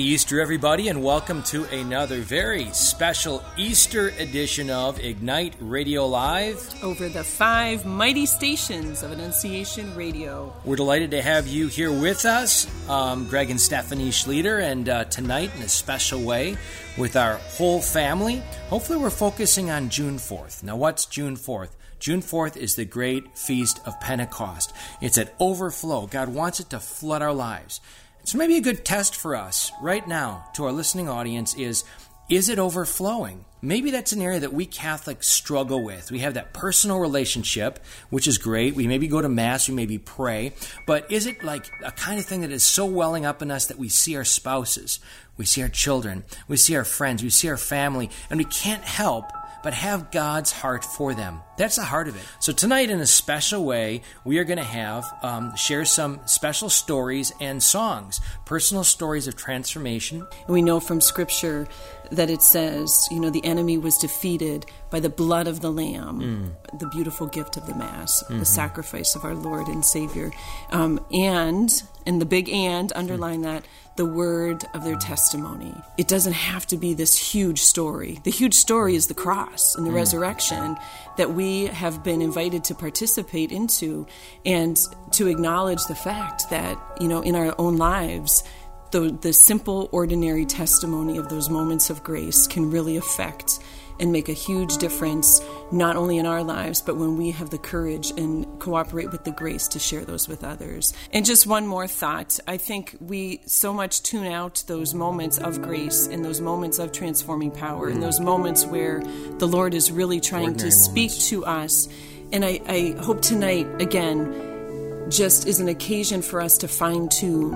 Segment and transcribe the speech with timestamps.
[0.00, 6.82] Happy Easter, everybody, and welcome to another very special Easter edition of Ignite Radio Live.
[6.82, 10.54] over the five mighty stations of Annunciation Radio.
[10.64, 15.04] We're delighted to have you here with us, um, Greg and Stephanie Schlueter, and uh,
[15.04, 16.56] tonight in a special way
[16.96, 18.42] with our whole family.
[18.70, 20.62] Hopefully, we're focusing on June 4th.
[20.62, 21.72] Now, what's June 4th?
[21.98, 24.72] June 4th is the great feast of Pentecost.
[25.02, 26.06] It's at overflow.
[26.06, 27.82] God wants it to flood our lives.
[28.24, 31.84] So, maybe a good test for us right now to our listening audience is
[32.28, 33.44] is it overflowing?
[33.60, 36.12] Maybe that's an area that we Catholics struggle with.
[36.12, 38.76] We have that personal relationship, which is great.
[38.76, 40.52] We maybe go to Mass, we maybe pray,
[40.86, 43.66] but is it like a kind of thing that is so welling up in us
[43.66, 45.00] that we see our spouses,
[45.36, 48.84] we see our children, we see our friends, we see our family, and we can't
[48.84, 49.24] help
[49.62, 51.42] but have God's heart for them.
[51.56, 52.22] That's the heart of it.
[52.38, 56.70] So tonight, in a special way, we are going to have um, share some special
[56.70, 60.26] stories and songs, personal stories of transformation.
[60.46, 61.68] And we know from Scripture
[62.10, 66.56] that it says, you know, the enemy was defeated by the blood of the Lamb,
[66.78, 70.32] the beautiful gift of the Mass, the sacrifice of our Lord and Savior.
[70.70, 71.70] Um, and,
[72.06, 73.64] and the big and, underline that,
[74.00, 75.74] the word of their testimony.
[75.98, 78.18] It doesn't have to be this huge story.
[78.24, 79.96] The huge story is the cross and the mm.
[79.96, 80.78] resurrection
[81.18, 84.06] that we have been invited to participate into
[84.46, 84.80] and
[85.12, 88.42] to acknowledge the fact that, you know, in our own lives,
[88.90, 93.58] the, the simple, ordinary testimony of those moments of grace can really affect
[94.00, 97.58] and make a huge difference, not only in our lives, but when we have the
[97.58, 100.92] courage and cooperate with the grace to share those with others.
[101.12, 105.62] And just one more thought I think we so much tune out those moments of
[105.62, 109.00] grace and those moments of transforming power and those moments where
[109.38, 111.28] the Lord is really trying Ordinary to speak moments.
[111.28, 111.88] to us.
[112.32, 117.54] And I, I hope tonight, again, just is an occasion for us to fine tune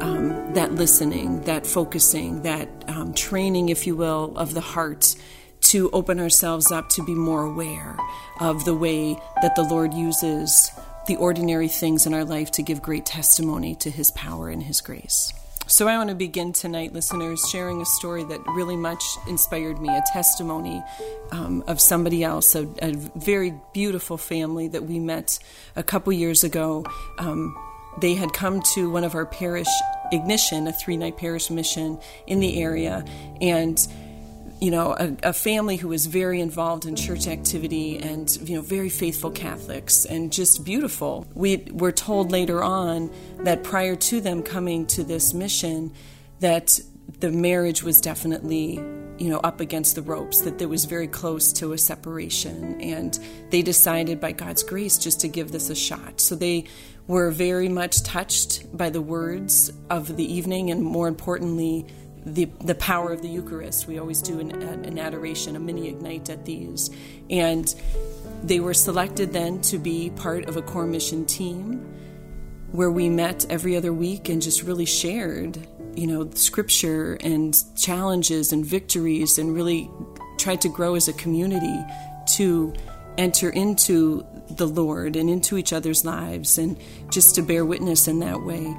[0.00, 5.14] um, that listening, that focusing, that um, training, if you will, of the heart
[5.70, 7.96] to open ourselves up to be more aware
[8.40, 10.70] of the way that the Lord uses
[11.06, 14.80] the ordinary things in our life to give great testimony to His power and His
[14.80, 15.32] grace.
[15.68, 19.88] So, I want to begin tonight, listeners, sharing a story that really much inspired me
[19.88, 20.80] a testimony
[21.32, 25.40] um, of somebody else, a, a very beautiful family that we met
[25.74, 26.84] a couple years ago.
[27.18, 27.56] Um,
[27.98, 29.66] they had come to one of our parish
[30.12, 31.98] ignition, a three night parish mission
[32.28, 33.04] in the area,
[33.40, 33.76] and
[34.60, 38.62] you know, a, a family who was very involved in church activity and, you know,
[38.62, 41.26] very faithful Catholics and just beautiful.
[41.34, 45.92] We were told later on that prior to them coming to this mission,
[46.40, 46.80] that
[47.20, 48.74] the marriage was definitely,
[49.18, 52.80] you know, up against the ropes, that there was very close to a separation.
[52.80, 53.18] And
[53.50, 56.20] they decided by God's grace just to give this a shot.
[56.20, 56.64] So they
[57.06, 61.86] were very much touched by the words of the evening and, more importantly,
[62.26, 63.86] the, the power of the Eucharist.
[63.86, 66.90] We always do an, an adoration, a mini ignite at these.
[67.30, 67.72] And
[68.42, 71.94] they were selected then to be part of a core mission team
[72.72, 75.56] where we met every other week and just really shared,
[75.94, 79.88] you know, scripture and challenges and victories and really
[80.36, 81.78] tried to grow as a community
[82.26, 82.74] to
[83.16, 86.76] enter into the Lord and into each other's lives and
[87.10, 88.76] just to bear witness in that way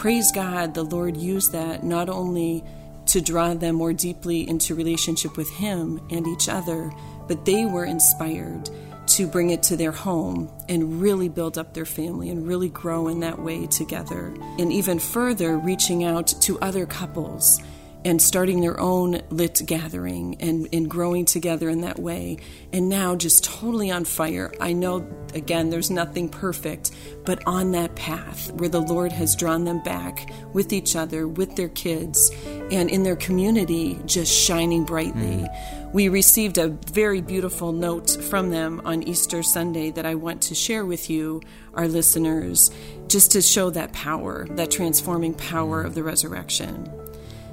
[0.00, 2.64] praise God, the Lord used that not only
[3.04, 6.90] to draw them more deeply into relationship with Him and each other,
[7.28, 8.70] but they were inspired
[9.08, 13.08] to bring it to their home and really build up their family and really grow
[13.08, 14.34] in that way together.
[14.58, 17.60] And even further, reaching out to other couples
[18.04, 22.38] and starting their own lit gathering and, and growing together in that way.
[22.72, 24.52] And now just totally on fire.
[24.60, 26.92] I know, again, there's nothing perfect,
[27.24, 31.56] but on that path where the Lord has drawn them back with each other, with
[31.56, 32.30] their kids,
[32.70, 35.46] and in their community, just shining brightly.
[35.46, 35.92] Mm.
[35.92, 40.54] We received a very beautiful note from them on Easter Sunday that I want to
[40.54, 41.42] share with you,
[41.74, 42.70] our listeners,
[43.08, 46.88] just to show that power, that transforming power of the resurrection.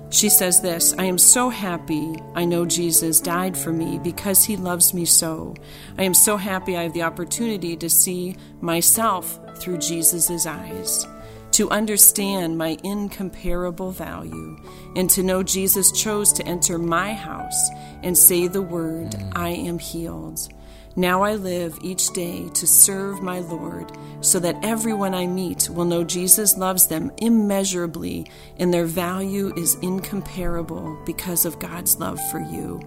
[0.10, 4.56] She says this I am so happy I know Jesus died for me because he
[4.56, 5.54] loves me so.
[5.98, 11.06] I am so happy I have the opportunity to see myself through Jesus' eyes,
[11.52, 14.58] to understand my incomparable value,
[14.96, 17.70] and to know Jesus chose to enter my house
[18.02, 20.48] and say the word, I am healed.
[20.98, 23.92] Now I live each day to serve my Lord,
[24.22, 29.76] so that everyone I meet will know Jesus loves them immeasurably, and their value is
[29.76, 32.82] incomparable because of God's love for you.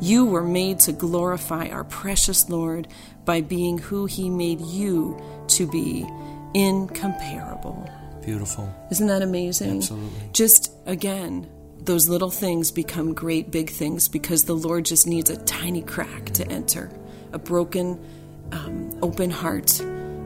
[0.00, 2.86] You were made to glorify our precious Lord
[3.24, 6.06] by being who He made you to be.
[6.54, 7.90] incomparable.
[8.24, 8.72] Beautiful.
[8.90, 9.78] Isn't that amazing?
[9.78, 10.30] Absolutely.
[10.32, 11.46] Just again,
[11.80, 16.26] those little things become great big things because the Lord just needs a tiny crack
[16.30, 16.90] to enter,
[17.32, 17.98] a broken,
[18.52, 19.82] um, open heart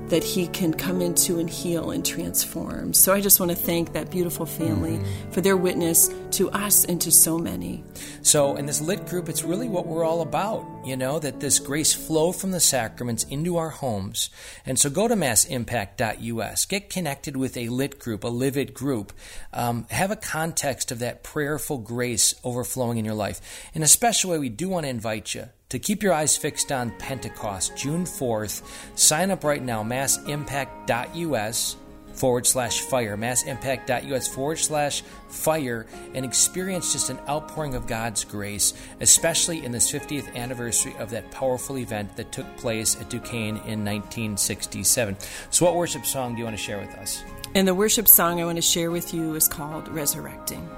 [0.09, 2.93] that He can come into and heal and transform.
[2.93, 5.31] So I just want to thank that beautiful family Mm-hmm.
[5.31, 7.83] for their witness to us and to so many.
[8.23, 11.59] So, in this lit group, it's really what we're all about, you know, that this
[11.59, 14.31] grace flow from the sacraments into our homes.
[14.67, 19.13] And so go to massimpact.us, get connected with a lit group, a livid group,
[19.53, 23.41] um, have a context of that prayerful grace overflowing in your life.
[23.75, 26.71] In a special way, we do want to invite you to keep your eyes fixed
[26.71, 28.63] on Pentecost, June 4th.
[28.95, 31.77] Sign up right now, massimpact.us
[32.13, 38.75] forward slash fire, massimpact.us forward slash fire, and experience just an outpouring of God's grace,
[39.01, 43.83] especially in this 50th anniversary of that powerful event that took place at Duquesne in
[43.83, 45.17] 1967.
[45.49, 47.25] So, what worship song do you want to share with us?
[47.55, 50.69] And the worship song I want to share with you is called Resurrecting.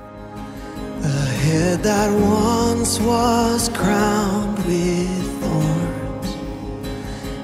[1.05, 6.31] The head that once was crowned with thorns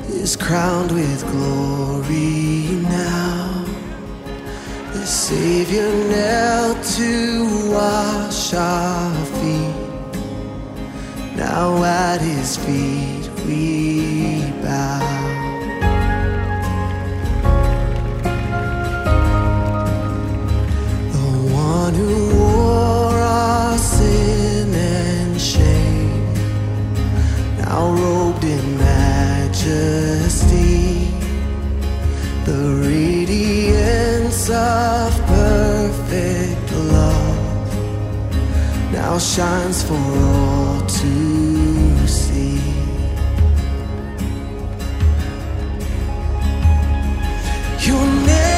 [0.09, 3.67] is crowned with glory now.
[4.95, 9.77] The Savior knelt to wash our feet.
[11.37, 15.01] Now at his feet we bow.
[21.13, 22.30] The one who
[29.61, 31.09] majesty,
[32.45, 37.73] the radiance of perfect love
[38.93, 42.61] now shines for all to see.
[48.27, 48.50] Name,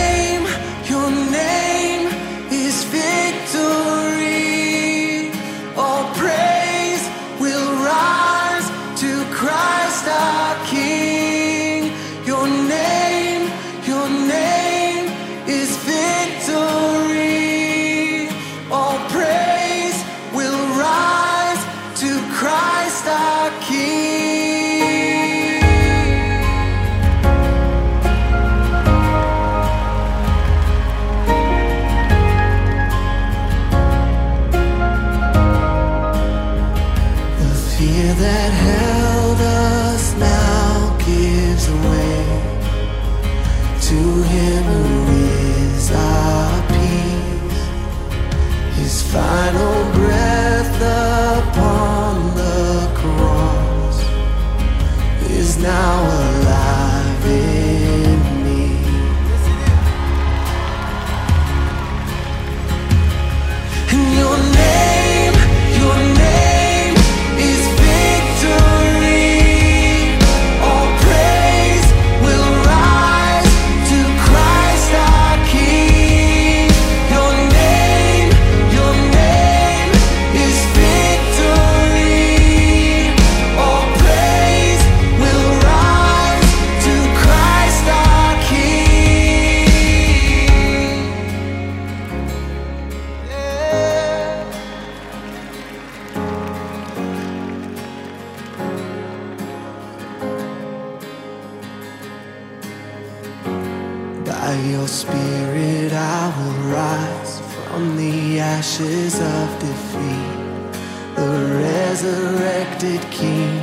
[108.93, 111.17] ashes of defeat.
[111.17, 111.31] The
[111.65, 113.57] resurrected King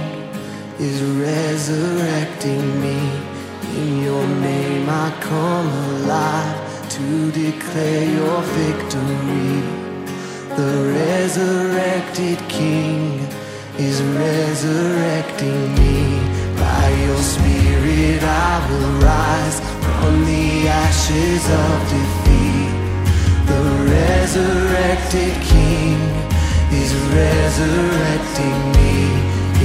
[0.80, 3.00] is resurrecting me.
[3.76, 9.62] In your name I come alive to declare your victory.
[10.58, 13.20] The resurrected King
[13.78, 16.00] is resurrecting me.
[16.58, 22.29] By your spirit I will rise from the ashes of defeat.
[24.20, 25.98] Resurrected King
[26.74, 28.94] is resurrecting me.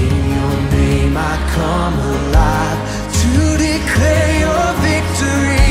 [0.04, 2.80] In your name I come alive
[3.20, 5.63] to declare your victory.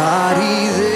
[0.00, 0.89] His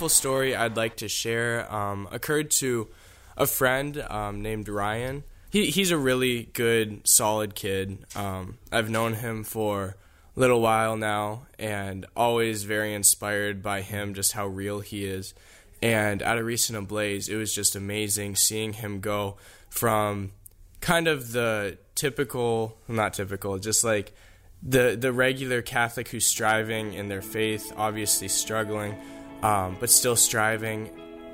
[0.00, 2.88] powerful story I'd like to share um, occurred to
[3.36, 5.24] a friend um, named Ryan.
[5.50, 8.06] He, he's a really good, solid kid.
[8.16, 9.96] Um, I've known him for
[10.34, 15.34] a little while now, and always very inspired by him, just how real he is.
[15.82, 19.36] And at a recent Ablaze, it was just amazing seeing him go
[19.68, 20.32] from
[20.80, 24.14] kind of the typical, not typical, just like
[24.62, 28.96] the the regular Catholic who's striving in their faith, obviously struggling,
[29.42, 30.90] um, but still striving,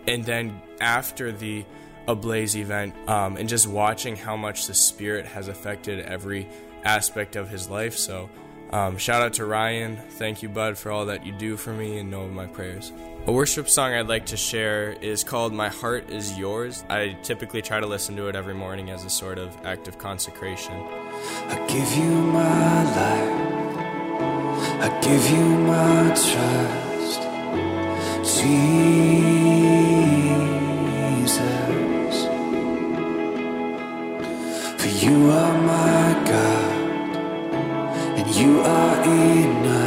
[0.07, 1.65] and then after the
[2.09, 6.49] Ablaze event, um, and just watching how much the Spirit has affected every
[6.85, 7.97] aspect of his life.
[7.97, 8.31] So,
[8.71, 9.97] um, shout out to Ryan.
[9.97, 12.93] Thank you, Bud, for all that you do for me and know my prayers.
[13.27, 16.85] A worship song I'd like to share is called My Heart Is Yours.
[16.89, 19.99] I typically try to listen to it every morning as a sort of act of
[19.99, 20.75] consecration.
[20.75, 23.47] I give you my life.
[24.81, 26.86] I give you my trust.
[31.27, 32.19] Jesus.
[34.81, 36.73] For you are my God,
[38.19, 39.86] and you are enough.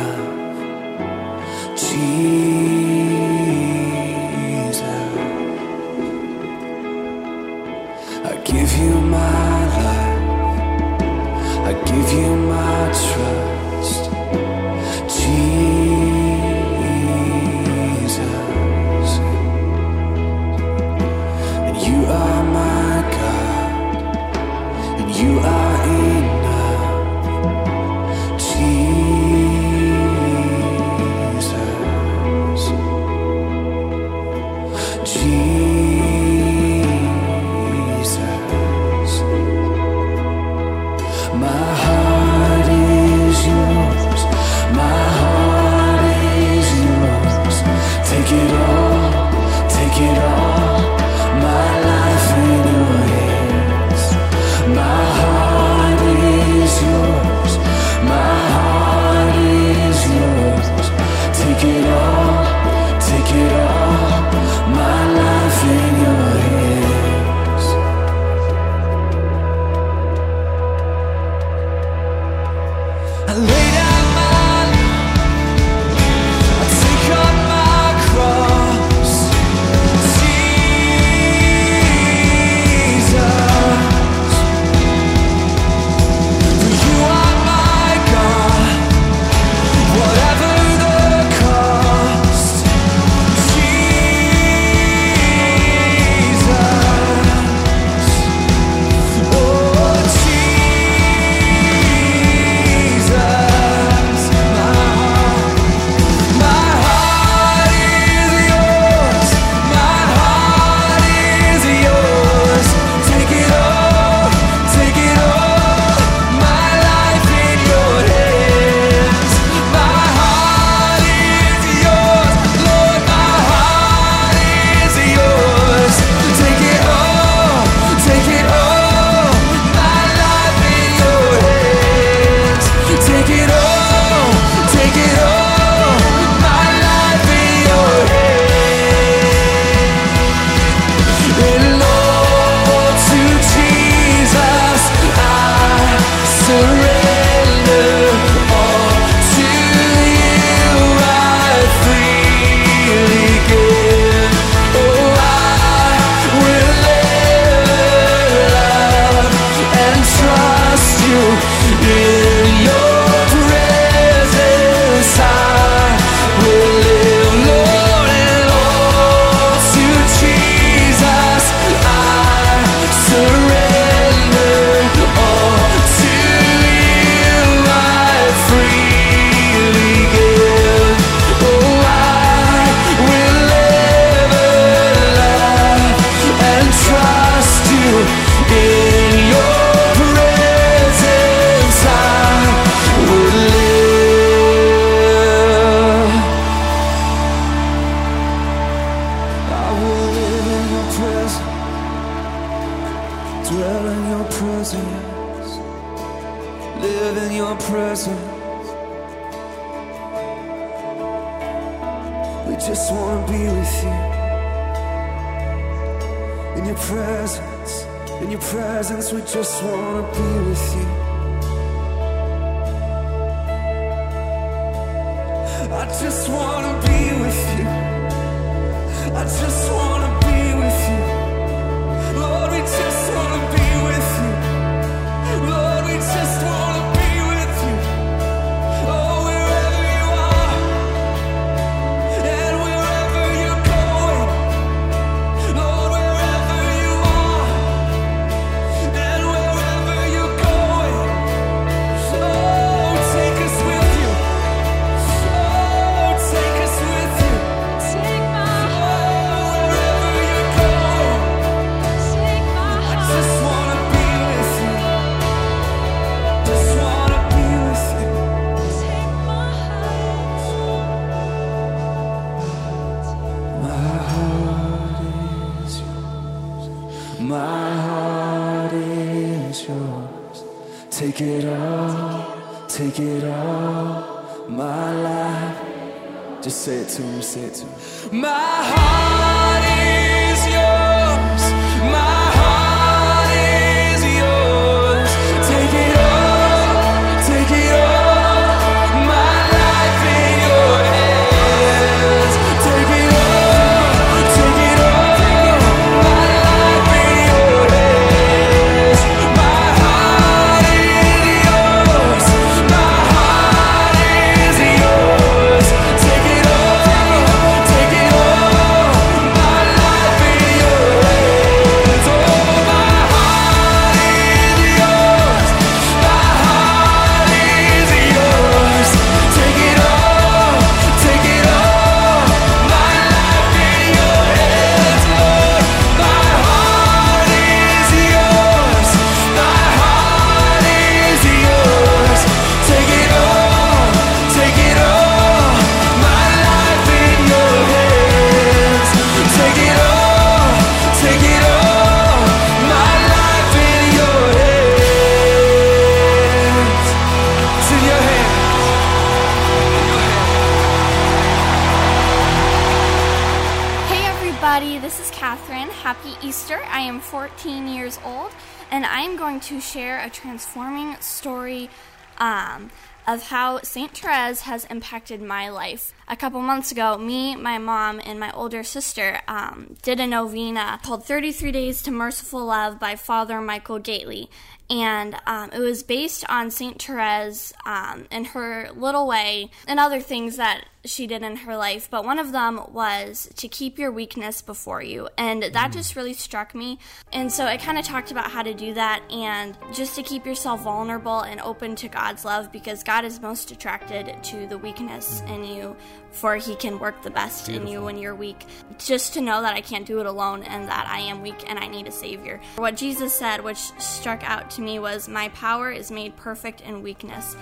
[374.30, 375.92] Has impacted my life.
[376.12, 380.80] A couple months ago, me, my mom, and my older sister um, did a novena
[380.82, 384.28] called 33 Days to Merciful Love by Father Michael Gaitley.
[384.72, 386.82] And um, it was based on St.
[386.82, 391.90] Therese um, and her little way and other things that she did in her life.
[391.90, 395.10] But one of them was to keep your weakness before you.
[395.18, 396.78] And that just really struck me.
[397.12, 400.26] And so it kind of talked about how to do that and just to keep
[400.26, 405.22] yourself vulnerable and open to God's love because God is most attracted to the weakness
[405.28, 405.76] in you,
[406.12, 408.46] for He can work the best in you when you're weak.
[408.78, 411.60] Just to know that I can't do it alone and that I am weak and
[411.60, 412.40] I need a Savior.
[412.58, 416.84] What Jesus said, which struck out to me, was, My power is made perfect in
[416.84, 417.36] weakness.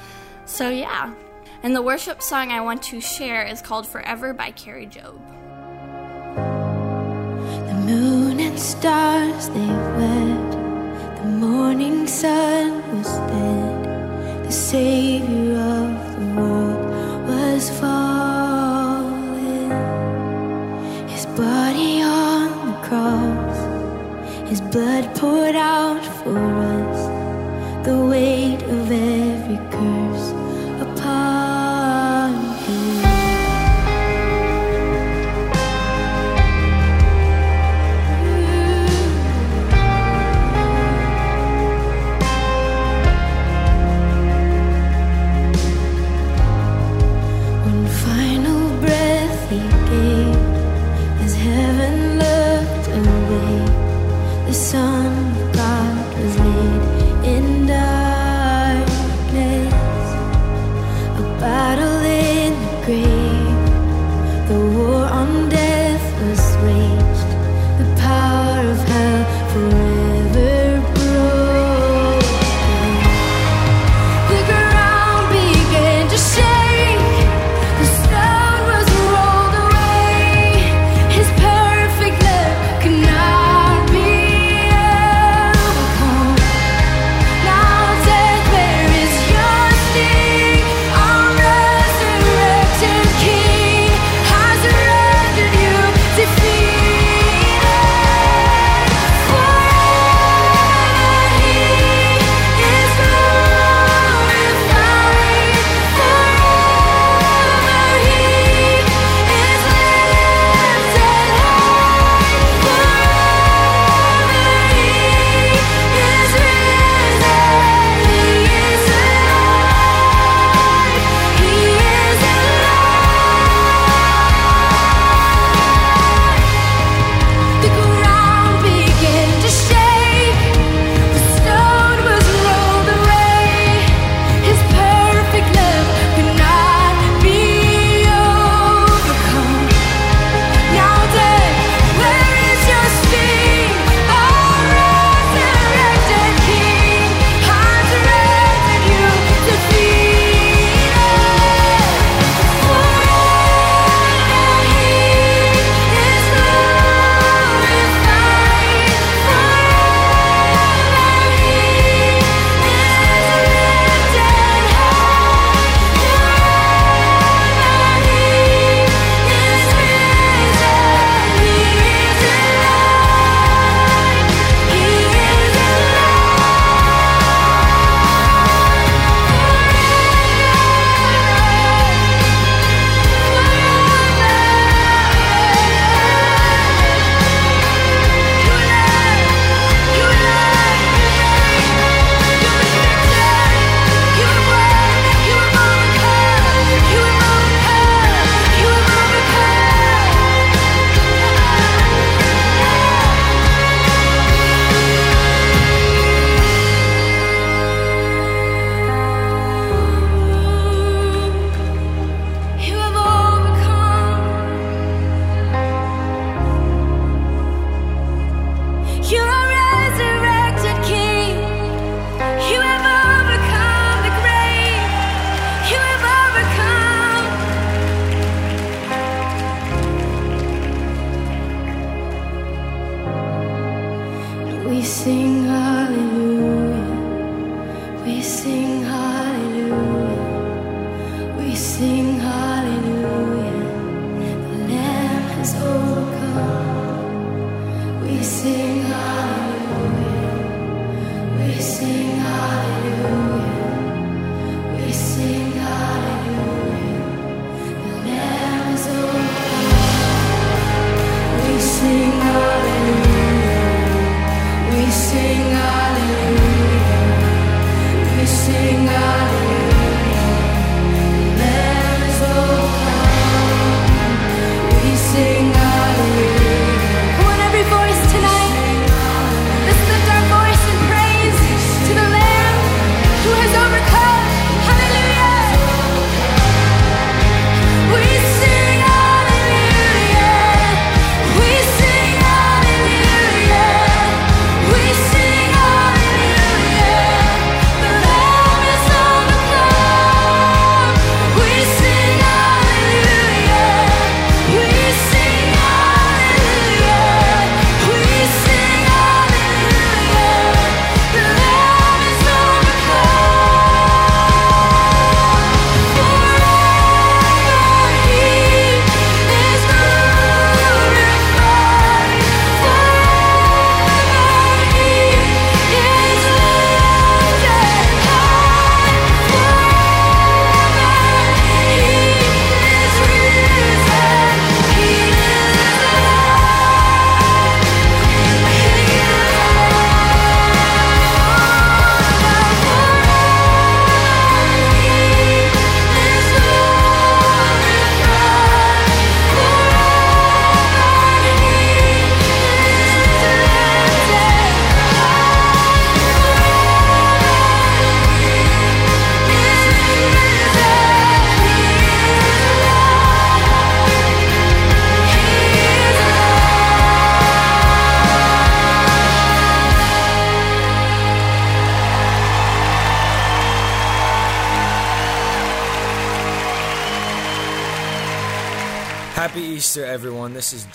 [0.45, 1.13] So, yeah.
[1.63, 5.19] And the worship song I want to share is called Forever by Kari Jobe.
[7.67, 10.51] The moon and stars they wept.
[11.23, 14.45] The morning sun was dead.
[14.45, 16.66] The Savior of the world
[24.71, 25.86] blood poured out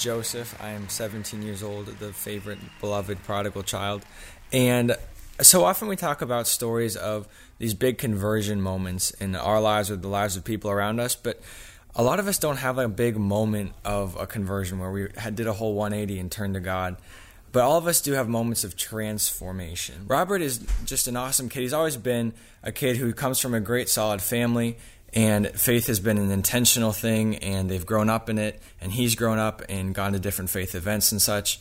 [0.02, 0.60] Joseph.
[0.60, 4.04] I am 17 years old, the favorite, beloved prodigal child.
[4.52, 4.96] And
[5.40, 9.96] so often we talk about stories of these big conversion moments in our lives or
[9.96, 11.40] the lives of people around us, but
[11.94, 15.46] a lot of us don't have a big moment of a conversion where we did
[15.46, 16.96] a whole 180 and turned to God.
[17.52, 20.06] But all of us do have moments of transformation.
[20.08, 21.60] Robert is just an awesome kid.
[21.60, 22.32] He's always been
[22.64, 24.78] a kid who comes from a great, solid family
[25.14, 29.14] and faith has been an intentional thing and they've grown up in it and he's
[29.14, 31.60] grown up and gone to different faith events and such.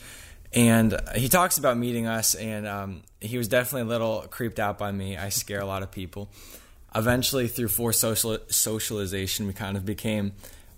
[0.54, 4.78] And he talks about meeting us and um, he was definitely a little creeped out
[4.78, 5.18] by me.
[5.18, 6.30] I scare a lot of people.
[6.94, 10.34] Eventually through forced social, socialization we kind of became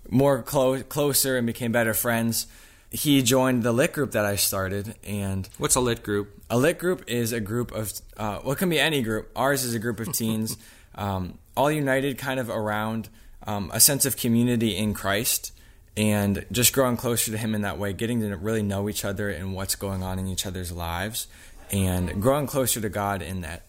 [0.08, 2.46] more clo- closer and became better friends.
[2.90, 6.40] He joined the lit group that i started and What's a lit group?
[6.48, 9.30] a lit group is a group of, uh, well, can be any group.
[9.34, 10.56] Ours is a group of teens,
[10.94, 13.08] um, all united kind of around
[13.46, 15.52] um, a sense of community in Christ
[15.96, 19.30] and just growing closer to Him in that way, getting to really know each other
[19.30, 21.28] and what's going on in each other's lives,
[21.70, 23.62] and growing closer to God in that.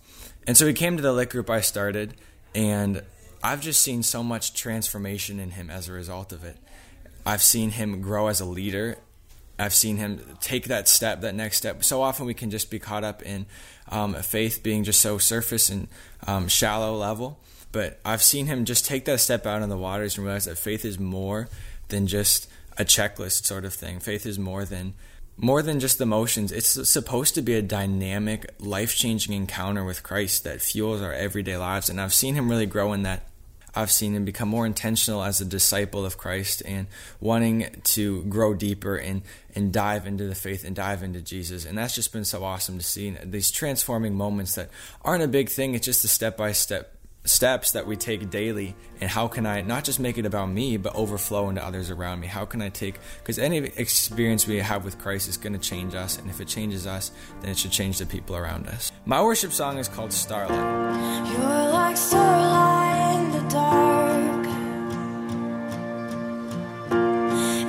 [0.47, 2.15] And so we came to the lit group I started,
[2.53, 3.03] and
[3.43, 6.57] I've just seen so much transformation in him as a result of it.
[7.25, 8.97] I've seen him grow as a leader.
[9.57, 11.83] I've seen him take that step, that next step.
[11.83, 13.45] So often we can just be caught up in
[13.89, 15.87] um, faith being just so surface and
[16.27, 17.39] um, shallow level.
[17.71, 20.57] But I've seen him just take that step out in the waters and realize that
[20.57, 21.49] faith is more
[21.89, 23.99] than just a checklist sort of thing.
[23.99, 24.93] Faith is more than
[25.37, 26.51] more than just the motions.
[26.51, 31.57] It's supposed to be a dynamic, life changing encounter with Christ that fuels our everyday
[31.57, 31.89] lives.
[31.89, 33.27] And I've seen him really grow in that.
[33.75, 36.87] I've seen him become more intentional as a disciple of Christ and
[37.19, 39.21] wanting to grow deeper and,
[39.53, 41.65] and dive into the faith and dive into Jesus.
[41.65, 43.15] And that's just been so awesome to see.
[43.23, 44.69] These transforming moments that
[45.01, 45.75] aren't a big thing.
[45.75, 46.93] It's just the step by step
[47.25, 48.75] steps that we take daily.
[49.01, 52.19] And how can i not just make it about me but overflow into others around
[52.19, 52.27] me?
[52.27, 55.95] How can i take because any experience we have with christ is going to change
[55.95, 56.17] us.
[56.19, 57.11] And if it changes us
[57.41, 58.91] then it should change the people around us.
[59.05, 60.85] My worship song is called starlight
[63.55, 64.45] dark.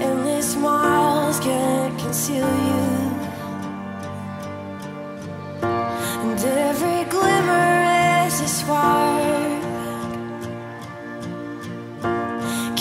[0.06, 2.84] Endless miles can't conceal you.
[6.26, 7.70] And every glimmer
[8.26, 9.62] is a spark.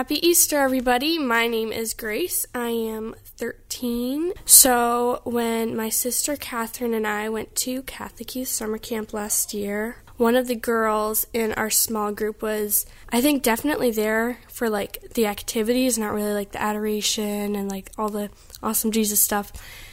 [0.03, 1.17] Happy Easter, everybody.
[1.17, 2.45] My name is Grace.
[2.53, 4.33] I am 13.
[4.45, 9.99] So, when my sister Catherine and I went to Catholic Youth Summer Camp last year,
[10.17, 14.99] one of the girls in our small group was, I think, definitely there for like
[15.15, 18.29] the activities, not really like the adoration and like all the
[18.61, 19.53] awesome Jesus stuff.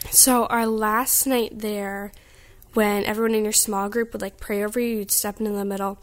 [0.10, 2.14] So, our last night there,
[2.74, 5.66] when everyone in your small group would like pray over you, you'd step into the
[5.66, 5.99] middle.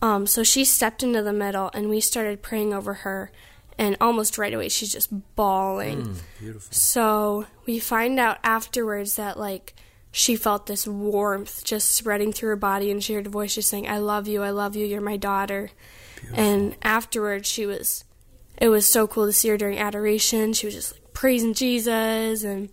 [0.00, 3.32] Um, so she stepped into the middle and we started praying over her
[3.78, 6.02] and almost right away she's just bawling.
[6.02, 6.72] Mm, beautiful.
[6.72, 9.74] So we find out afterwards that like
[10.10, 13.68] she felt this warmth just spreading through her body and she heard a voice just
[13.68, 15.70] saying, I love you, I love you, you're my daughter.
[16.16, 16.44] Beautiful.
[16.44, 18.04] And afterwards she was
[18.56, 20.52] it was so cool to see her during adoration.
[20.52, 22.70] She was just like praising Jesus and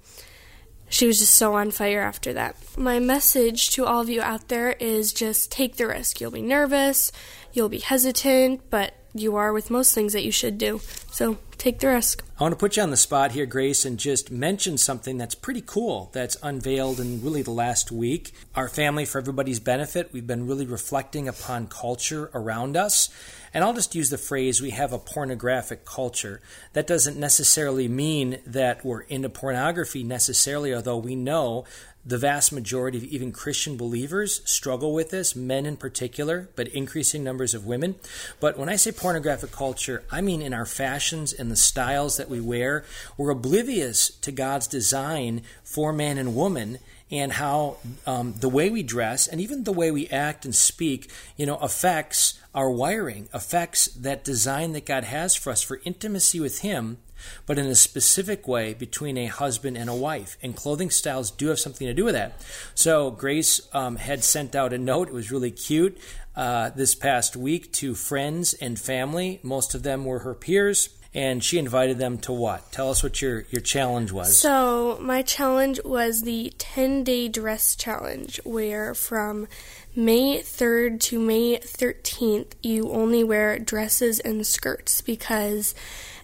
[0.90, 2.56] she was just so on fire after that.
[2.78, 6.22] My message to all of you out there is just take the risk.
[6.22, 7.12] You'll be nervous,
[7.54, 10.82] you'll be hesitant, but you are with most things that you should do.
[11.12, 12.24] So take the risk.
[12.38, 15.36] I want to put you on the spot here, Grace, and just mention something that's
[15.36, 18.34] pretty cool that's unveiled in really the last week.
[18.56, 23.10] Our family, for everybody's benefit, we've been really reflecting upon culture around us.
[23.56, 26.42] And I'll just use the phrase we have a pornographic culture.
[26.74, 31.64] That doesn't necessarily mean that we're into pornography necessarily, although we know
[32.06, 37.24] the vast majority of even Christian believers struggle with this, men in particular, but increasing
[37.24, 37.96] numbers of women.
[38.42, 42.30] But when I say pornographic culture, I mean in our fashions and the styles that
[42.30, 42.84] we wear.
[43.18, 46.80] We're oblivious to God's design for man and woman
[47.12, 47.78] and how
[48.08, 51.58] um, the way we dress and even the way we act and speak, you know,
[51.58, 56.98] affects our wiring, affects that design that God has for us for intimacy with Him
[57.46, 60.38] but in a specific way between a husband and a wife.
[60.42, 62.42] And clothing styles do have something to do with that.
[62.74, 65.08] So Grace um, had sent out a note.
[65.08, 65.98] It was really cute
[66.36, 69.40] uh, this past week to friends and family.
[69.44, 70.90] Most of them were her peers.
[71.16, 72.74] And she invited them to what?
[72.74, 74.38] Tell us what your, your challenge was.
[74.38, 79.48] So, my challenge was the 10 day dress challenge, where from
[79.96, 85.74] May 3rd to May 13th, you only wear dresses and skirts because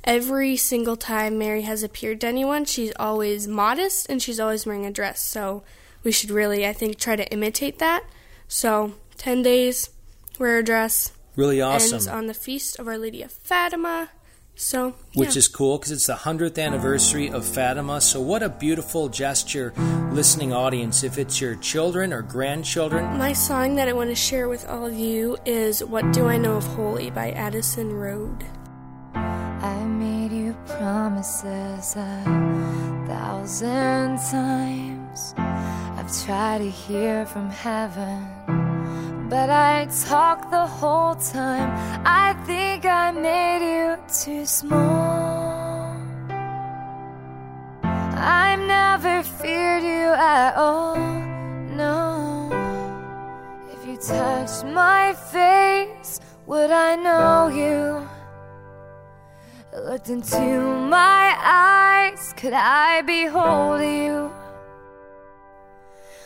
[0.03, 4.85] every single time Mary has appeared to anyone, she's always modest and she's always wearing
[4.85, 5.23] a dress.
[5.23, 5.63] So
[6.03, 8.03] we should really, I think, try to imitate that.
[8.49, 9.89] So 10 days,
[10.37, 11.13] wear a dress.
[11.37, 11.93] Really awesome.
[11.93, 14.09] Ends on the feast of Our Lady of Fatima.
[14.61, 17.99] So, which is cool because it's the 100th anniversary of Fatima.
[17.99, 19.73] So, what a beautiful gesture,
[20.11, 23.17] listening audience, if it's your children or grandchildren.
[23.17, 26.37] My song that I want to share with all of you is What Do I
[26.37, 28.45] Know of Holy by Addison Road.
[29.15, 32.23] I made you promises a
[33.07, 35.33] thousand times.
[35.37, 38.27] I've tried to hear from heaven,
[39.31, 41.69] but I talk the whole time.
[42.05, 45.95] I think I made you too small.
[47.81, 50.97] I've never feared you at all,
[51.81, 52.49] no.
[53.71, 58.05] If you touched my face, would I know you?
[59.87, 60.41] Looked into
[60.97, 64.29] my eyes, could I behold you?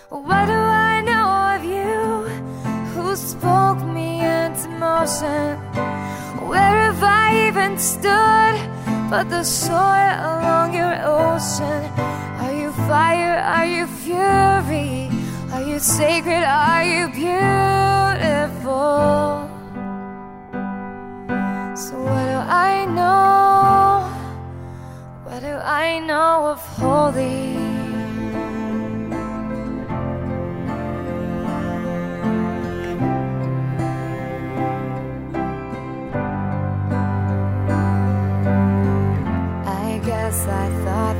[0.10, 0.75] What do I
[3.46, 5.54] spoke me into motion?
[6.50, 8.58] Where have I even stood
[9.12, 11.82] but the soil along your ocean?
[12.42, 13.38] Are you fire?
[13.56, 15.10] Are you fury?
[15.54, 16.44] Are you sacred?
[16.44, 18.90] Are you beautiful?
[21.84, 22.40] So what do
[22.70, 24.10] I know?
[25.26, 25.54] What do
[25.86, 27.65] I know of holy?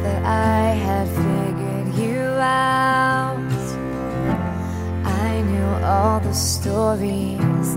[0.06, 3.64] That I had figured you out.
[5.28, 7.68] I knew all the stories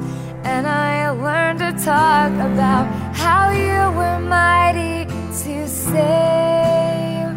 [0.45, 2.85] and I learned to talk about
[3.23, 4.99] how you were mighty
[5.43, 7.35] to save.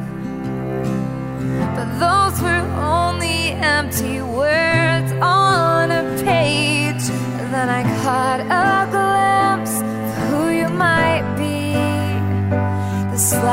[1.76, 2.64] But those were
[2.98, 3.40] only
[3.78, 7.04] empty words on a page.
[7.54, 8.81] Then I caught a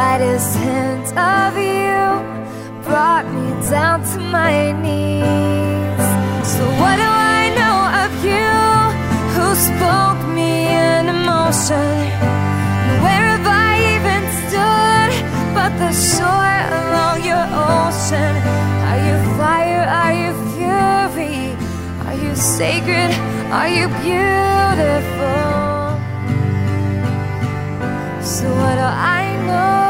[0.08, 2.00] slightest hint of you
[2.82, 6.06] brought me down to my knees.
[6.52, 8.48] So, what do I know of you?
[9.34, 10.52] who spoke me
[10.86, 11.94] into motion.
[13.02, 15.10] Where have I even stood
[15.56, 18.34] but the shore along your ocean?
[18.88, 19.84] Are you fire?
[20.02, 21.40] Are you fury?
[22.06, 23.10] Are you sacred?
[23.58, 25.48] Are you beautiful?
[28.32, 28.88] So what do
[29.20, 29.87] I know?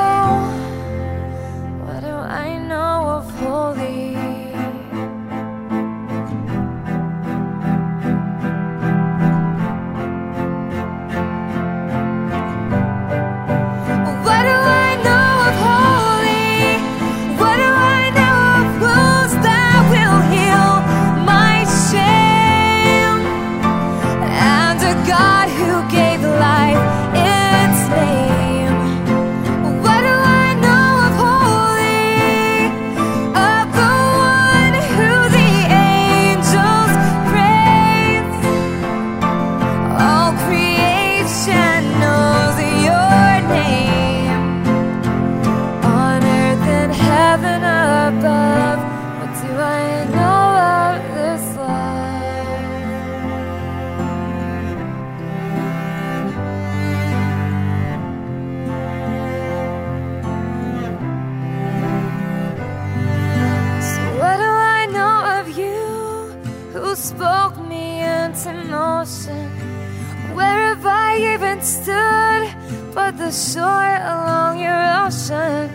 [73.30, 75.70] Soil along your ocean.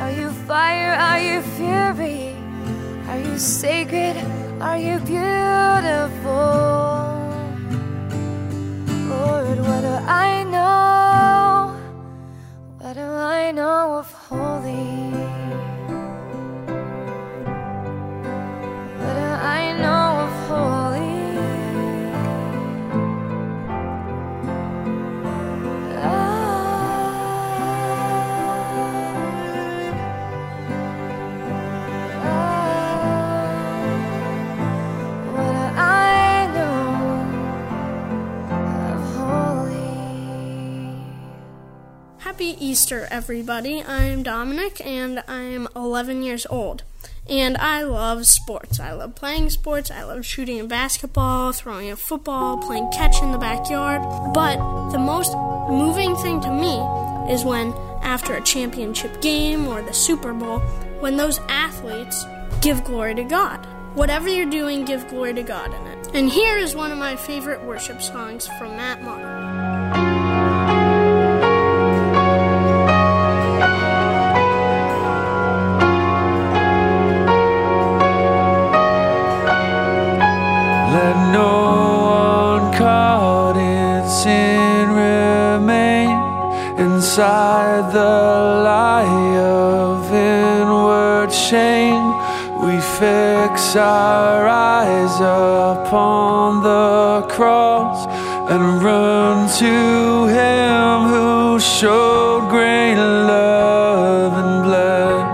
[0.00, 0.94] Are you fire?
[0.94, 2.34] Are you fury?
[3.08, 4.16] Are you sacred?
[4.60, 6.34] Are you beautiful?
[9.10, 11.76] Lord, what do I know?
[12.78, 15.07] What do I know of holy?
[42.38, 43.82] Happy Easter, everybody.
[43.82, 46.84] I'm Dominic and I'm 11 years old.
[47.28, 48.78] And I love sports.
[48.78, 49.90] I love playing sports.
[49.90, 54.02] I love shooting a basketball, throwing a football, playing catch in the backyard.
[54.32, 54.58] But
[54.90, 55.34] the most
[55.68, 56.78] moving thing to me
[57.28, 57.72] is when,
[58.02, 60.60] after a championship game or the Super Bowl,
[61.00, 62.24] when those athletes
[62.60, 63.66] give glory to God.
[63.94, 66.10] Whatever you're doing, give glory to God in it.
[66.14, 69.67] And here is one of my favorite worship songs from Matt Martin.
[87.18, 92.12] Inside the lie of inward shame.
[92.64, 98.06] We fix our eyes upon the cross
[98.52, 105.26] and run to Him who showed great love and bled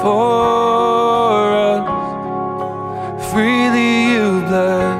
[0.00, 1.86] for us
[3.30, 4.98] freely you bled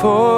[0.00, 0.37] for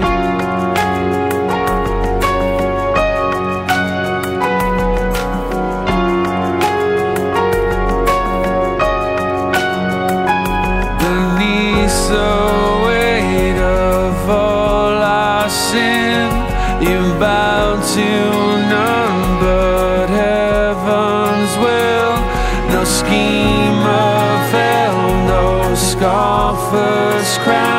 [26.71, 27.70] Scoffer's crown,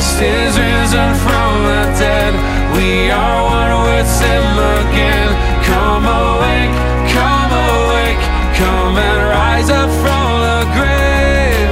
[0.00, 2.32] Christ is risen from the dead.
[2.74, 4.46] We are one with him
[4.80, 5.28] again.
[5.62, 6.74] Come awake
[7.12, 8.22] come awake.
[8.56, 11.70] Come and rise up from the grave.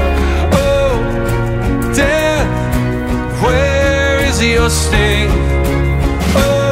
[0.61, 0.93] Oh
[1.95, 5.31] death where is your sting?
[6.37, 6.68] Oh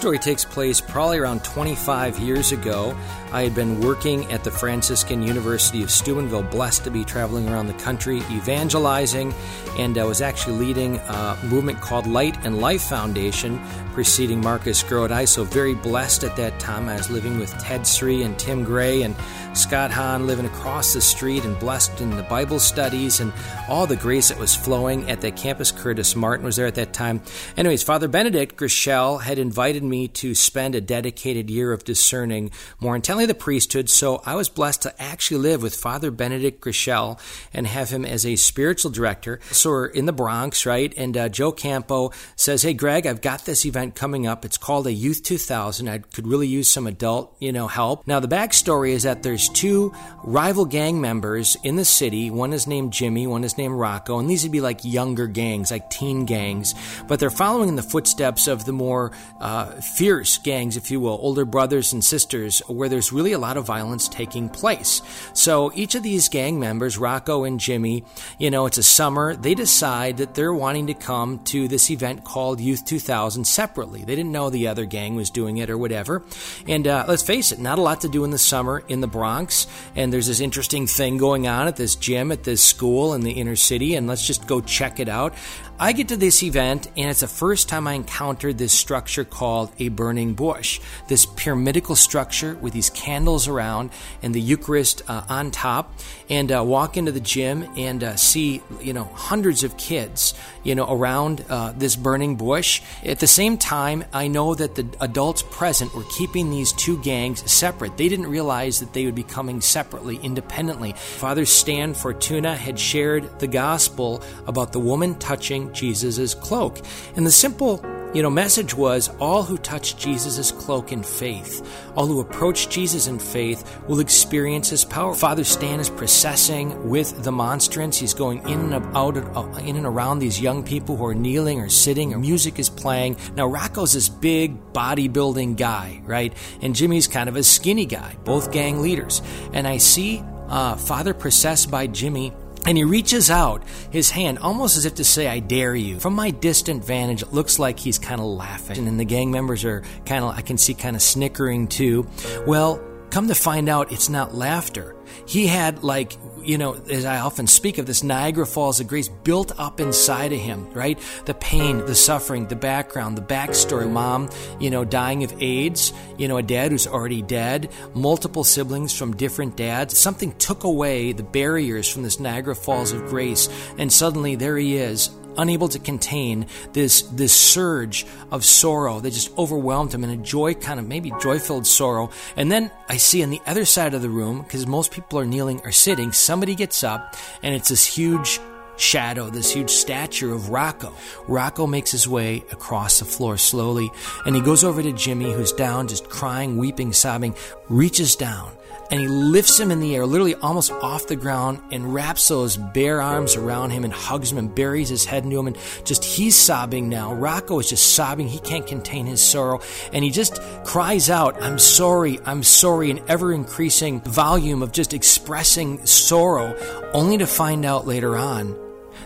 [0.00, 2.96] story takes place probably around 25 years ago.
[3.32, 7.68] I had been working at the Franciscan University of Steubenville, blessed to be traveling around
[7.68, 9.32] the country evangelizing,
[9.78, 13.60] and I was actually leading a movement called Light and Life Foundation,
[13.92, 15.28] preceding Marcus Grodi.
[15.28, 16.88] So, very blessed at that time.
[16.88, 19.14] I was living with Ted Sri and Tim Gray and
[19.52, 23.32] Scott Hahn living across the street and blessed in the Bible studies and
[23.68, 25.72] all the grace that was flowing at that campus.
[25.72, 27.20] Curtis Martin was there at that time.
[27.56, 32.50] Anyways, Father Benedict Groeschel had invited me to spend a dedicated year of discerning
[32.80, 32.94] more
[33.26, 33.88] the priesthood.
[33.90, 37.18] So I was blessed to actually live with Father Benedict Groeschel
[37.52, 39.40] and have him as a spiritual director.
[39.50, 40.92] So we're in the Bronx, right?
[40.96, 44.44] And uh, Joe Campo says, Hey, Greg, I've got this event coming up.
[44.44, 45.88] It's called a Youth 2000.
[45.88, 48.06] I could really use some adult, you know, help.
[48.06, 49.92] Now, the backstory is that there's two
[50.24, 52.30] rival gang members in the city.
[52.30, 55.70] One is named Jimmy, one is named Rocco, and these would be like younger gangs,
[55.70, 56.74] like teen gangs,
[57.08, 61.18] but they're following in the footsteps of the more uh, fierce gangs, if you will,
[61.20, 65.02] older brothers and sisters, where there's really a lot of violence taking place.
[65.32, 68.04] So each of these gang members, Rocco and Jimmy,
[68.38, 72.24] you know, it's a summer, they decide that they're wanting to come to this event
[72.24, 74.04] called Youth 2000 separately.
[74.04, 76.22] They didn't know the other gang was doing it or whatever.
[76.66, 79.06] And uh, let's face it, not a lot to do in the summer in the
[79.06, 79.66] Bronx.
[79.96, 83.32] And there's this interesting thing going on at this gym at this school in the
[83.32, 85.34] inner city, and let's just go check it out.
[85.82, 89.72] I get to this event, and it's the first time I encountered this structure called
[89.78, 90.78] a burning bush.
[91.08, 93.88] This pyramidical structure with these candles around
[94.22, 98.60] and the Eucharist uh, on top, and uh, walk into the gym and uh, see,
[98.82, 102.82] you know, hundreds of kids, you know, around uh, this burning bush.
[103.02, 107.50] At the same time, I know that the adults present were keeping these two gangs
[107.50, 107.96] separate.
[107.96, 110.92] They didn't realize that they would be coming separately, independently.
[110.92, 116.78] Father Stan Fortuna had shared the gospel about the woman touching Jesus' cloak.
[117.16, 121.64] And the simple you know, message was all who touch Jesus' cloak in faith,
[121.94, 125.14] all who approach Jesus in faith will experience his power.
[125.14, 127.98] Father Stan is processing with the monstrance.
[127.98, 131.68] He's going in and out, in and around these young people who are kneeling or
[131.68, 133.16] sitting, or music is playing.
[133.36, 136.34] Now, Rocco's this big bodybuilding guy, right?
[136.62, 139.22] And Jimmy's kind of a skinny guy, both gang leaders.
[139.52, 142.32] And I see uh, Father Process by Jimmy
[142.66, 145.98] and he reaches out his hand almost as if to say, I dare you.
[145.98, 148.86] From my distant vantage, it looks like he's kind of laughing.
[148.86, 152.06] And the gang members are kind of, I can see kind of snickering too.
[152.46, 154.94] Well, come to find out, it's not laughter.
[155.26, 159.08] He had like you know, as I often speak of this Niagara Falls of grace
[159.08, 160.98] built up inside of him, right?
[161.26, 163.90] The pain, the suffering, the background, the backstory.
[163.90, 168.96] Mom, you know, dying of AIDS, you know, a dad who's already dead, multiple siblings
[168.96, 169.98] from different dads.
[169.98, 173.48] Something took away the barriers from this Niagara Falls of grace,
[173.78, 179.36] and suddenly there he is, unable to contain this this surge of sorrow that just
[179.38, 183.22] overwhelmed him in a joy kind of maybe joy filled sorrow and then i see
[183.22, 186.54] on the other side of the room because most people are kneeling or sitting somebody
[186.54, 188.40] gets up and it's this huge
[188.80, 190.92] shadow, this huge stature of Rocco.
[191.28, 193.90] Rocco makes his way across the floor slowly,
[194.24, 197.34] and he goes over to Jimmy, who's down, just crying, weeping, sobbing,
[197.68, 198.52] reaches down
[198.90, 202.56] and he lifts him in the air, literally almost off the ground, and wraps those
[202.56, 205.46] bare arms around him and hugs him and buries his head into him.
[205.46, 207.14] And just he's sobbing now.
[207.14, 208.26] Rocco is just sobbing.
[208.26, 209.60] He can't contain his sorrow.
[209.92, 214.92] And he just cries out, I'm sorry, I'm sorry, an ever increasing volume of just
[214.92, 216.56] expressing sorrow,
[216.92, 218.56] only to find out later on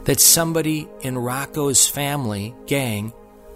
[0.05, 3.12] that somebody in Rocco's family gang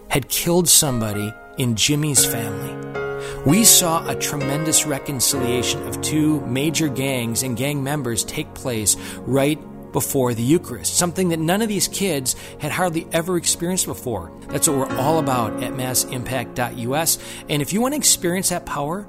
[0.09, 2.79] had killed somebody in Jimmy's family
[3.45, 9.59] we saw a tremendous reconciliation of two major gangs and gang members take place right
[9.93, 14.31] before the Eucharist, something that none of these kids had hardly ever experienced before.
[14.49, 17.19] That's what we're all about at massimpact.us.
[17.49, 19.07] And if you want to experience that power,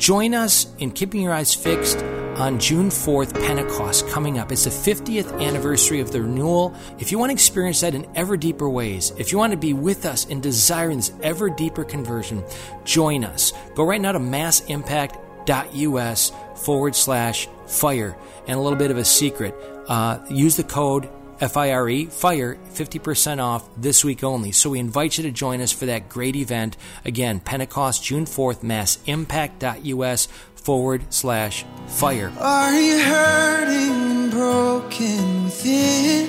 [0.00, 1.98] join us in keeping your eyes fixed
[2.36, 4.50] on June 4th, Pentecost coming up.
[4.50, 6.74] It's the 50th anniversary of the renewal.
[6.98, 9.74] If you want to experience that in ever deeper ways, if you want to be
[9.74, 12.42] with us in desiring this ever deeper conversion,
[12.84, 13.52] join us.
[13.74, 18.16] Go right now to massimpact.us forward slash fire.
[18.46, 19.54] And a little bit of a secret
[19.86, 21.10] uh, use the code
[21.48, 24.52] FIRE, FIRE, 50% off this week only.
[24.52, 26.76] So we invite you to join us for that great event.
[27.04, 32.32] Again, Pentecost, June 4th, massimpact.us forward slash fire.
[32.38, 36.28] Are you hurting and broken within?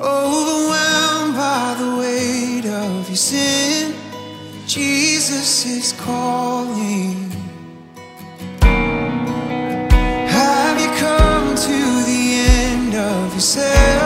[0.00, 3.94] Overwhelmed by the weight of your sin?
[4.66, 7.29] Jesus is calling.
[13.40, 13.99] dizer.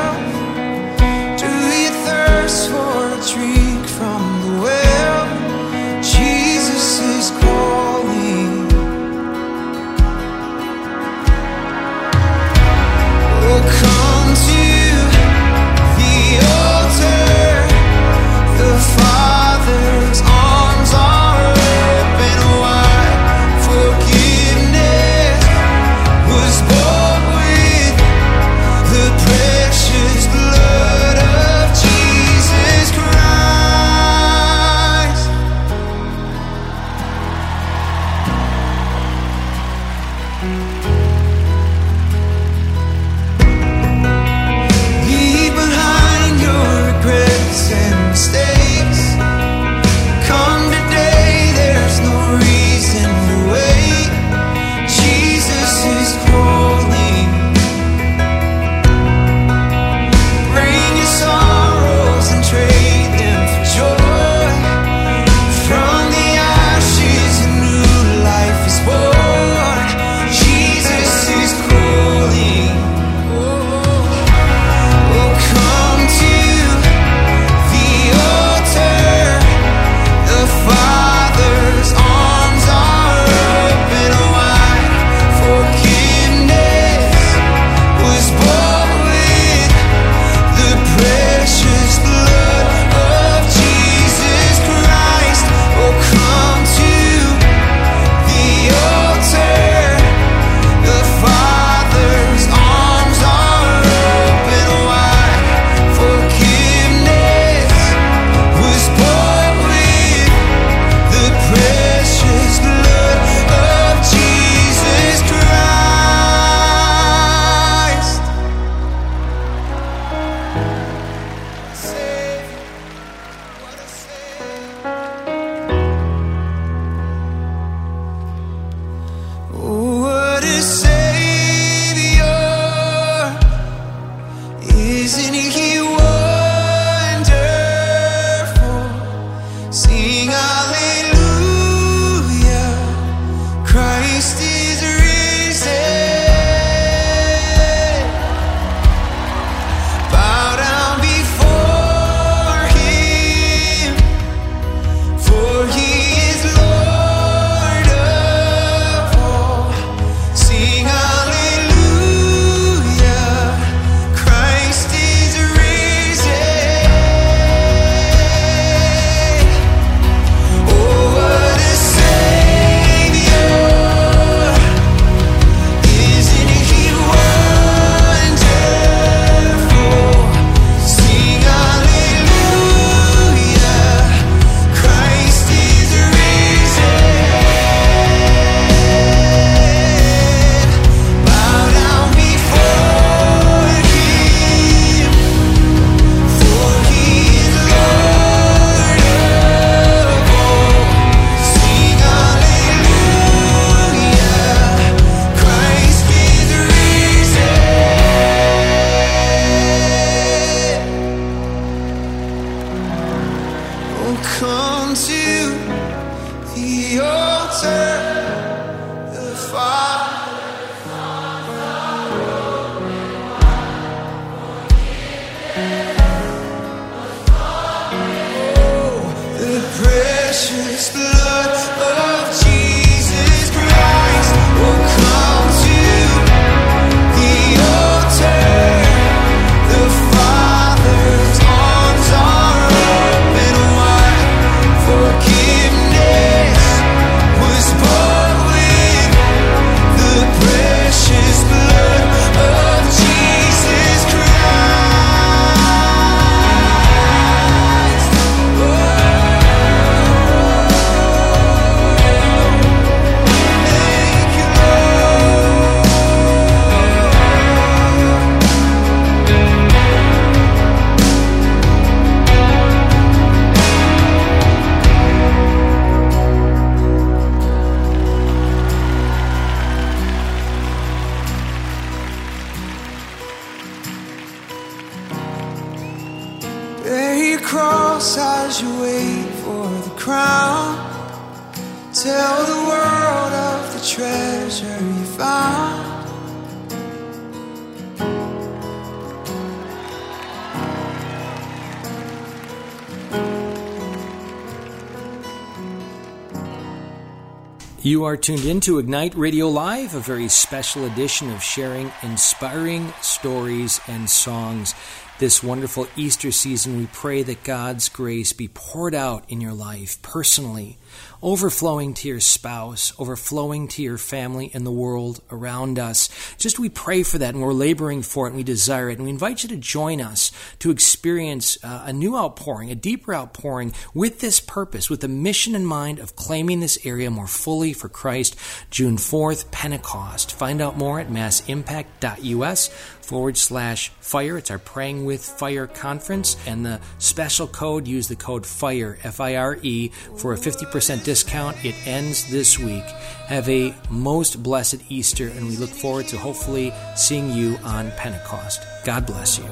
[307.85, 312.91] You are tuned in to Ignite Radio Live, a very special edition of sharing inspiring
[313.03, 314.75] stories and songs.
[315.19, 320.01] This wonderful Easter season, we pray that God's grace be poured out in your life
[320.01, 320.79] personally,
[321.23, 326.09] overflowing to your spouse, overflowing to your family and the world around us.
[326.39, 328.99] Just we pray for that and we're laboring for it and we desire it.
[328.99, 333.15] And we invite you to join us to experience uh, a new outpouring, a deeper
[333.15, 337.73] outpouring with this purpose, with the mission in mind of claiming this area more fully
[337.73, 338.37] for Christ.
[338.71, 340.33] June 4th, Pentecost.
[340.33, 342.71] Find out more at massimpact.us
[343.05, 344.39] forward slash fire.
[344.39, 346.37] It's our Praying with Fire conference.
[346.47, 351.05] And the special code, use the code FIRE, F I R E, for a 50%
[351.05, 351.65] discount.
[351.65, 352.85] It ends this week.
[353.27, 358.63] Have a most blessed Easter, and we look forward to hopefully seeing you on Pentecost.
[358.85, 359.49] God bless you.